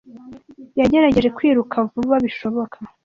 Yagerageje 0.79 1.29
kwiruka 1.37 1.77
vuba 1.91 2.15
bishoboka. 2.25 2.77